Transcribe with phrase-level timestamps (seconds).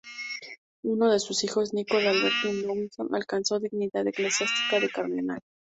[0.81, 5.41] Uno de sus hijos, Niccolò Albergati-Ludovisi, alcanzó la dignidad eclesiástica de Cardenal.